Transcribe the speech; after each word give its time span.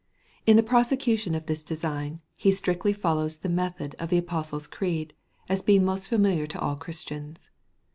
In 0.47 0.57
the 0.57 0.63
prosecution 0.63 1.35
of 1.35 1.45
this 1.45 1.63
design, 1.63 2.21
he 2.35 2.51
strictly 2.51 2.91
follows 2.91 3.37
the 3.37 3.49
method 3.49 3.95
of 3.99 4.09
the 4.09 4.17
Apostles' 4.17 4.65
Creed, 4.65 5.13
as 5.47 5.61
being 5.61 5.85
most 5.85 6.07
familiar 6.07 6.47
to 6.47 6.59
all 6.59 6.75
Christians. 6.75 7.51